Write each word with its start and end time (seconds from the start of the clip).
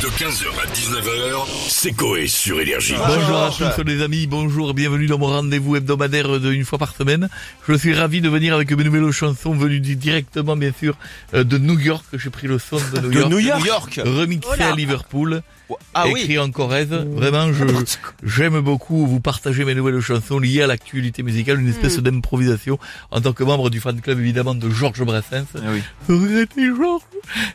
De 0.00 0.06
15h 0.06 0.46
à 0.62 0.66
19h, 0.72 1.46
c'est 1.68 1.92
Coé 1.92 2.26
sur 2.26 2.58
Énergie. 2.58 2.94
Bonjour 2.96 3.36
à 3.36 3.50
tous 3.76 3.82
les 3.84 4.00
amis, 4.02 4.26
bonjour, 4.26 4.72
bienvenue 4.72 5.06
dans 5.06 5.18
mon 5.18 5.26
rendez-vous 5.26 5.76
hebdomadaire 5.76 6.40
de 6.40 6.52
une 6.52 6.64
fois 6.64 6.78
par 6.78 6.94
semaine. 6.96 7.28
Je 7.68 7.74
suis 7.74 7.92
ravi 7.92 8.22
de 8.22 8.30
venir 8.30 8.54
avec 8.54 8.70
mes 8.72 8.82
nouvelles 8.84 9.10
chansons 9.12 9.52
venues 9.54 9.80
di- 9.80 9.96
directement 9.96 10.56
bien 10.56 10.72
sûr 10.78 10.96
euh, 11.34 11.44
de 11.44 11.58
New 11.58 11.78
York. 11.78 12.04
J'ai 12.14 12.30
pris 12.30 12.46
le 12.46 12.58
son 12.58 12.76
de 12.76 13.00
New 13.02 13.08
De 13.10 13.40
York. 13.40 13.60
New 13.60 13.66
York, 13.66 14.00
Remixé 14.02 14.62
à 14.62 14.74
Liverpool. 14.74 15.42
Ah 15.94 16.08
écrit 16.08 16.30
oui. 16.30 16.38
en 16.40 16.50
corrèze. 16.50 16.88
Vraiment, 16.88 17.52
je, 17.52 17.64
j'aime 18.24 18.58
beaucoup 18.58 19.06
vous 19.06 19.20
partager 19.20 19.64
mes 19.64 19.74
nouvelles 19.76 20.00
chansons 20.00 20.40
liées 20.40 20.62
à 20.62 20.66
l'actualité 20.66 21.22
musicale, 21.22 21.60
une 21.60 21.68
espèce 21.68 21.98
Hmm. 21.98 22.02
d'improvisation 22.02 22.78
en 23.12 23.20
tant 23.20 23.32
que 23.32 23.44
membre 23.44 23.70
du 23.70 23.78
fan 23.80 24.00
club 24.00 24.18
évidemment 24.18 24.54
de 24.56 24.68
Georges 24.70 25.04
Brassens. 25.04 25.44
Ah 25.56 25.68
oui. 26.08 26.48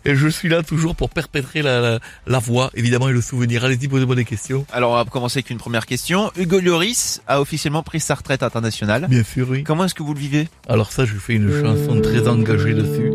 Et 0.05 0.15
je 0.15 0.27
suis 0.29 0.47
là 0.47 0.63
toujours 0.63 0.95
pour 0.95 1.09
perpétrer 1.09 1.61
la, 1.61 1.99
la, 2.27 2.34
la 2.35 2.39
voix, 2.39 2.69
évidemment, 2.73 3.07
et 3.07 3.13
le 3.13 3.21
souvenir. 3.21 3.63
Allez-y, 3.63 3.87
posez-moi 3.87 4.13
des 4.13 4.25
questions. 4.25 4.65
Alors 4.73 4.91
on 4.91 4.95
va 4.95 5.05
commencer 5.05 5.37
avec 5.37 5.51
une 5.51 5.57
première 5.57 5.85
question. 5.85 6.31
Hugo 6.37 6.59
Lloris 6.59 7.21
a 7.27 7.39
officiellement 7.39 7.81
pris 7.81 8.01
sa 8.01 8.13
retraite 8.15 8.43
internationale. 8.43 9.07
Bien 9.09 9.23
sûr, 9.23 9.47
oui. 9.49 9.63
Comment 9.63 9.85
est-ce 9.85 9.93
que 9.93 10.03
vous 10.03 10.13
le 10.13 10.19
vivez? 10.19 10.49
Alors 10.67 10.91
ça, 10.91 11.05
je 11.05 11.13
fais 11.13 11.35
une 11.35 11.49
chanson 11.61 12.01
très 12.01 12.27
engagée 12.27 12.73
dessus. 12.73 13.13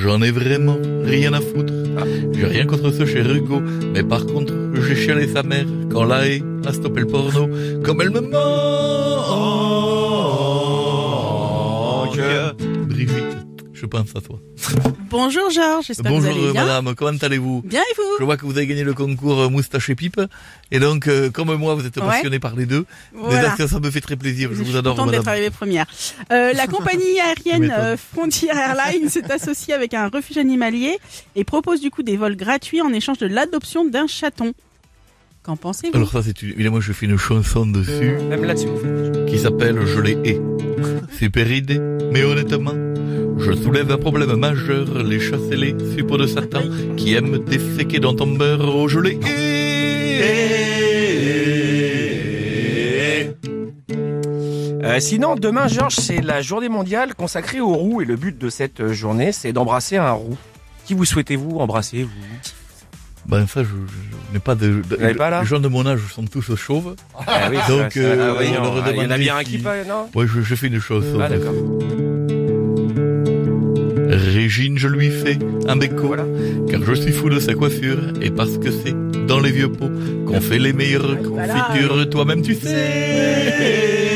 J'en 0.00 0.22
ai 0.22 0.30
vraiment 0.30 0.76
rien 1.02 1.32
à 1.32 1.40
foutre. 1.40 1.72
J'ai 2.32 2.46
rien 2.46 2.66
contre 2.66 2.92
ce 2.92 3.04
cher 3.04 3.28
Hugo, 3.28 3.60
mais 3.94 4.04
par 4.04 4.24
contre, 4.26 4.54
j'ai 4.86 4.94
chialé 4.94 5.26
sa 5.26 5.42
mère 5.42 5.66
quand 5.90 6.04
la 6.04 6.28
haie 6.28 6.44
a 6.64 6.72
stoppé 6.72 7.00
le 7.00 7.08
porno, 7.08 7.48
comme 7.82 8.00
elle 8.00 8.10
me 8.10 8.20
manque. 8.20 8.30
Brigitte, 12.88 13.38
je 13.80 13.86
pense 13.86 14.10
à 14.14 14.20
toi. 14.20 14.38
Bonjour 15.08 15.50
Georges, 15.50 15.86
j'espère 15.86 16.10
que 16.12 16.16
vous 16.18 16.24
Bonjour 16.26 16.42
allez 16.44 16.52
bien. 16.52 16.66
madame, 16.66 16.94
comment 16.94 17.16
allez-vous? 17.20 17.62
Bien 17.64 17.80
et 17.80 17.94
Je 17.96 18.20
vous 18.20 18.26
vois 18.26 18.36
que 18.36 18.44
vous 18.44 18.56
avez 18.56 18.66
gagné 18.66 18.84
le 18.84 18.92
concours 18.94 19.40
euh, 19.40 19.48
Moustache 19.48 19.88
et 19.90 19.94
Pipe, 19.94 20.20
et 20.70 20.78
donc, 20.78 21.08
euh, 21.08 21.30
comme 21.30 21.52
moi, 21.54 21.74
vous 21.74 21.86
êtes 21.86 21.96
Ouais. 21.96 22.02
passionné 22.06 22.38
par 22.38 22.54
les 22.56 22.66
deux. 22.66 22.84
Voilà. 23.14 23.56
Ça, 23.56 23.80
me 23.80 23.90
fait 23.90 24.00
très 24.00 24.16
plaisir, 24.16 24.50
je, 24.52 24.56
Je 24.58 24.62
vous 24.62 24.76
adore 24.76 24.94
contente 24.96 25.10
d'être 25.12 25.20
madame. 25.20 25.32
arrivée 25.34 25.50
première. 25.50 25.86
Euh, 26.32 26.52
la 26.52 26.66
compagnie 26.74 27.18
aérienne 27.20 27.74
euh, 27.76 27.96
Frontier 27.96 28.50
Airlines 28.50 29.08
s'est 29.08 29.30
associée 29.32 29.74
avec 29.74 29.94
un 29.94 30.08
refuge 30.08 30.36
animalier 30.38 30.98
et 31.34 31.44
propose 31.44 31.80
du 31.80 31.90
coup 31.90 32.02
des 32.02 32.16
vols 32.16 32.36
gratuits 32.36 32.82
en 32.82 32.92
échange 32.92 33.18
de 33.18 33.26
l'adoption 33.26 33.84
d'un 33.84 34.06
chaton. 34.06 34.52
Qu'en 35.42 35.56
pensez-vous? 35.56 35.96
Alors 35.96 36.10
ça, 36.10 36.22
c'est 36.22 36.42
une... 36.42 36.50
évidemment, 36.50 36.80
je 36.80 36.92
fais 36.92 37.06
une 37.06 37.16
chanson 37.16 37.64
dessus. 37.66 38.18
Même 38.28 38.44
là-dessus. 38.44 38.68
qui 39.26 39.38
s'appelle 39.38 39.86
Je 39.86 39.98
les 40.00 40.18
hais. 40.24 40.40
Super 41.18 41.50
idée, 41.50 41.78
mais 42.12 42.22
honnêtement, 42.24 42.72
je 43.50 43.56
soulève 43.62 43.90
un 43.90 43.96
problème 43.96 44.34
majeur, 44.36 44.86
les 45.02 45.18
chasser 45.18 45.56
les 45.56 45.74
suppôts 45.96 46.16
de 46.18 46.26
Satan 46.26 46.62
qui 46.96 47.14
aiment 47.14 47.38
déféquer 47.38 47.98
dans 47.98 48.14
ton 48.14 48.28
beurre, 48.28 48.86
les 49.00 49.18
hais. 49.24 50.50
Euh, 54.84 55.00
sinon, 55.00 55.34
demain, 55.34 55.66
Georges, 55.68 55.96
c'est 55.96 56.20
la 56.20 56.42
journée 56.42 56.68
mondiale 56.68 57.14
consacrée 57.14 57.60
aux 57.60 57.74
roues 57.74 58.02
et 58.02 58.04
le 58.04 58.16
but 58.16 58.38
de 58.38 58.48
cette 58.48 58.92
journée, 58.92 59.32
c'est 59.32 59.52
d'embrasser 59.52 59.96
un 59.96 60.12
roux. 60.12 60.36
Qui 60.84 60.94
vous 60.94 61.04
souhaitez-vous 61.04 61.58
embrasser, 61.58 62.04
vous? 62.04 62.10
Ben 63.26 63.46
ça, 63.46 63.62
je, 63.62 63.68
n'ai 64.32 64.38
pas 64.40 64.54
de... 64.54 64.82
de- 64.88 64.96
n'avez 64.96 65.14
pas, 65.14 65.30
là? 65.30 65.40
les 65.42 65.46
gens 65.46 65.60
de 65.60 65.68
mon 65.68 65.86
âge 65.86 66.00
sont 66.12 66.24
tous 66.24 66.54
chauves. 66.56 66.96
Ah 67.26 67.48
oui, 67.50 67.58
Donc, 67.68 67.96
euh, 67.96 68.34
ah 68.34 68.40
oui, 68.40 68.46
on 68.58 68.62
non, 68.64 68.74
leur 68.76 68.88
Il 68.94 69.02
y 69.02 69.06
en 69.06 69.10
a 69.10 69.18
bien 69.18 69.36
un 69.36 69.44
qui 69.44 69.58
peut, 69.58 69.84
non? 69.88 70.08
Ouais, 70.14 70.26
je, 70.26 70.40
je 70.40 70.54
fais 70.54 70.68
une 70.68 70.80
chanson. 70.80 71.18
Ah 71.20 71.28
d'accord. 71.28 71.54
Régine, 74.10 74.76
je 74.78 74.88
lui 74.88 75.08
fais 75.10 75.38
un 75.68 75.76
béco, 75.76 76.08
Voilà. 76.08 76.24
car 76.70 76.82
je 76.84 76.94
suis 76.94 77.12
fou 77.12 77.30
de 77.30 77.38
sa 77.38 77.54
coiffure, 77.54 77.98
et 78.20 78.30
parce 78.30 78.58
que 78.58 78.70
c'est 78.70 78.94
dans 79.26 79.38
les 79.40 79.50
vieux 79.52 79.70
pots 79.70 79.90
qu'on 80.26 80.40
fait 80.40 80.58
les 80.58 80.72
meilleures 80.72 81.16
confitures, 81.22 82.08
toi-même 82.10 82.42
tu 82.42 82.54
sais. 82.54 84.09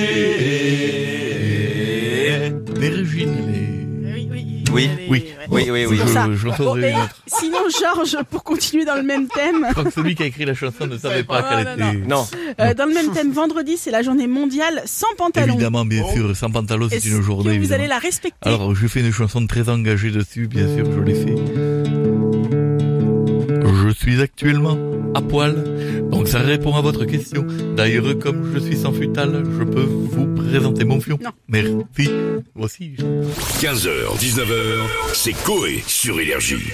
Oui, 4.75 4.91
oui, 5.09 5.25
Oui, 5.51 5.69
oui. 5.71 5.87
Oui. 5.89 5.99
Je, 6.05 6.35
je 6.37 6.47
l'entendrai 6.47 6.93
Bon, 6.93 6.99
autre. 7.03 7.23
sinon 7.27 7.59
Georges, 7.81 8.17
pour 8.31 8.43
continuer 8.45 8.85
dans 8.85 8.97
le 8.97 9.03
même 9.03 9.29
thème, 9.29 9.65
Je 9.69 9.73
crois 9.73 9.85
que 9.85 9.91
celui 9.93 10.15
qui 10.15 10.23
a 10.23 10.27
écrit 10.27 10.45
la 10.45 10.55
chanson 10.55 10.87
ne 10.87 10.99
savait 10.99 11.23
pas 11.25 11.43
qu'elle 11.43 11.79
non, 11.79 11.93
était... 11.93 12.07
Non. 12.09 12.27
euh, 12.61 12.75
dans 12.75 12.87
le 12.87 12.95
même 12.95 13.13
thème, 13.13 13.31
vendredi 13.33 13.77
c'est 13.77 13.91
la 13.91 14.03
journée 14.03 14.27
mondiale 14.27 14.83
sans 14.87 15.07
pantalon. 15.17 15.55
Évidemment, 15.55 15.85
bien 15.85 16.05
sûr, 16.13 16.37
sans 16.37 16.51
pantalon, 16.51 16.89
c'est 16.91 17.05
une 17.05 17.23
journée. 17.23 17.45
que 17.45 17.49
vous 17.51 17.55
évidemment. 17.55 17.81
allez 17.81 17.89
la 17.89 17.99
respecter? 17.99 18.37
Alors, 18.43 18.75
je 18.75 18.87
fais 18.87 19.01
une 19.01 19.13
chanson 19.13 19.47
très 19.47 19.69
engagée 19.69 20.11
dessus, 20.11 20.47
bien 20.49 20.67
sûr, 20.75 20.87
je 20.93 21.01
l'ai 21.01 21.15
fait. 21.15 22.04
Je 24.05 24.11
suis 24.11 24.21
actuellement 24.21 24.77
à 25.15 25.23
poil, 25.23 25.55
donc 26.11 26.29
ça 26.29 26.39
répond 26.39 26.75
à 26.75 26.83
votre 26.83 27.07
question. 27.07 27.47
D'ailleurs, 27.75 28.19
comme 28.19 28.53
je 28.53 28.59
suis 28.59 28.77
sans 28.77 28.93
futal, 28.93 29.43
je 29.59 29.65
peux 29.65 29.81
vous 29.81 30.27
présenter 30.35 30.85
mon 30.85 31.01
fion. 31.01 31.19
Non. 31.23 31.31
Merci. 31.49 32.11
Voici. 32.55 32.97
15h, 33.63 34.19
19h, 34.19 35.15
c'est 35.15 35.33
Coé 35.33 35.83
sur 35.87 36.21
Énergie. 36.21 36.71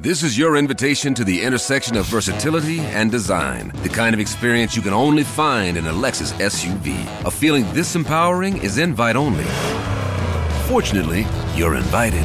This 0.00 0.22
is 0.22 0.38
your 0.38 0.56
invitation 0.56 1.12
to 1.12 1.22
the 1.22 1.42
intersection 1.42 1.98
of 1.98 2.06
versatility 2.06 2.80
and 2.96 3.10
design. 3.10 3.72
The 3.82 3.90
kind 3.90 4.14
of 4.14 4.20
experience 4.20 4.74
you 4.74 4.80
can 4.82 4.94
only 4.94 5.22
find 5.22 5.76
in 5.76 5.86
a 5.86 5.92
Lexus 5.92 6.32
SUV. 6.40 6.94
A 7.26 7.30
feeling 7.30 7.66
this 7.74 7.94
empowering 7.94 8.56
is 8.62 8.78
invite 8.78 9.16
only. 9.16 9.44
Fortunately, 10.66 11.26
you're 11.54 11.76
invited. 11.76 12.24